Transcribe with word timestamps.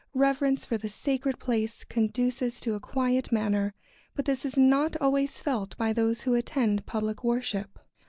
Reverence 0.15 0.65
for 0.65 0.79
the 0.79 0.89
sacred 0.89 1.37
place 1.37 1.83
conduces 1.83 2.59
to 2.61 2.73
a 2.73 2.79
quiet 2.79 3.31
manner; 3.31 3.75
but 4.15 4.25
this 4.25 4.43
is 4.45 4.57
not 4.57 4.99
always 4.99 5.39
felt 5.39 5.77
by 5.77 5.93
those 5.93 6.21
who 6.21 6.33
attend 6.33 6.87
public 6.87 7.23
worship. 7.23 7.77